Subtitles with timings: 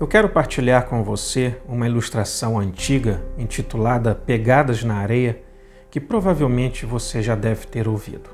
[0.00, 5.42] Eu quero partilhar com você uma ilustração antiga intitulada Pegadas na Areia,
[5.90, 8.30] que provavelmente você já deve ter ouvido.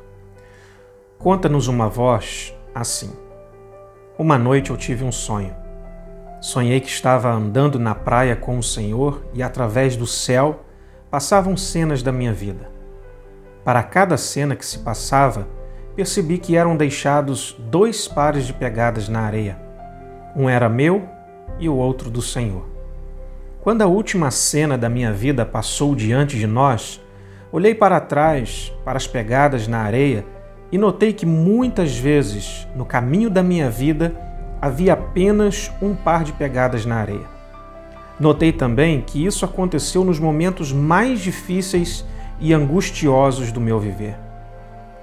[1.19, 3.11] Conta-nos uma voz assim:
[4.19, 5.57] Uma noite eu tive um sonho.
[6.39, 10.67] Sonhei que estava andando na praia com o Senhor e através do céu
[11.11, 12.69] passavam cenas da minha vida.
[13.65, 15.49] Para cada cena que se passava,
[15.97, 19.59] percebi que eram deixados dois pares de pegadas na areia.
[20.37, 21.14] Um era meu
[21.59, 22.65] e o outro do Senhor.
[23.61, 27.01] Quando a última cena da minha vida passou diante de nós,
[27.51, 30.25] olhei para trás, para as pegadas na areia,
[30.71, 34.15] e notei que muitas vezes, no caminho da minha vida,
[34.61, 37.35] havia apenas um par de pegadas na areia.
[38.19, 42.05] Notei também que isso aconteceu nos momentos mais difíceis
[42.41, 44.17] e angustiosos do meu viver.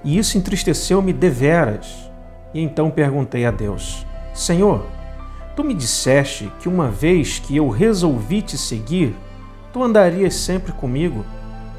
[0.04, 2.10] E isso entristeceu-me deveras.
[2.54, 4.84] E então perguntei a Deus: Senhor,
[5.54, 9.14] tu me disseste que uma vez que eu resolvi te seguir,
[9.72, 11.24] tu andarias sempre comigo,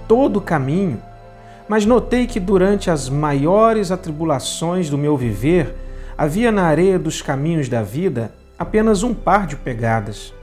[0.08, 1.02] todo o caminho.
[1.68, 5.76] Mas notei que durante as maiores atribulações do meu viver,
[6.18, 10.34] havia na areia dos caminhos da vida apenas um par de pegadas.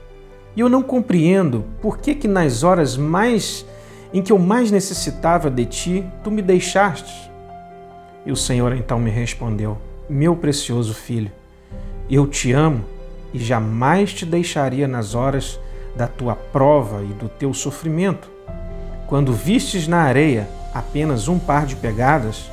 [0.55, 3.65] E eu não compreendo por que que nas horas mais
[4.13, 7.31] em que eu mais necessitava de ti, tu me deixaste.
[8.25, 9.77] E o Senhor então me respondeu:
[10.09, 11.31] Meu precioso filho,
[12.09, 12.83] eu te amo
[13.33, 15.59] e jamais te deixaria nas horas
[15.95, 18.29] da tua prova e do teu sofrimento.
[19.07, 22.49] Quando vistes na areia apenas um par de pegadas,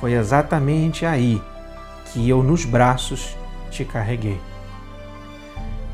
[0.00, 1.42] foi exatamente aí
[2.12, 3.36] que eu nos braços
[3.70, 4.40] te carreguei.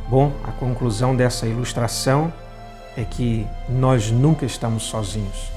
[0.08, 2.32] Bom, a conclusão dessa ilustração
[2.96, 5.50] é que nós nunca estamos sozinhos.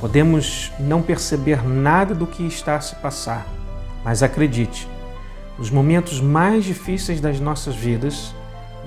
[0.00, 3.46] Podemos não perceber nada do que está a se passar,
[4.04, 4.88] mas acredite,
[5.58, 8.34] nos momentos mais difíceis das nossas vidas,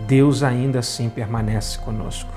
[0.07, 2.31] Deus ainda assim permanece conosco.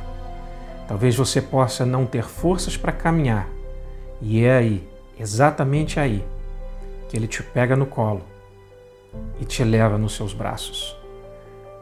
[0.87, 3.49] Talvez você possa não ter forças para caminhar,
[4.21, 6.25] e é aí, exatamente aí,
[7.09, 8.23] que Ele te pega no colo
[9.41, 10.97] e te leva nos seus braços.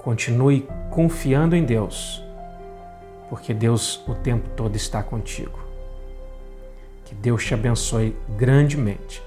[0.02, 2.22] Continue confiando em Deus,
[3.28, 5.58] porque Deus o tempo todo está contigo.
[7.04, 9.25] Que Deus te abençoe grandemente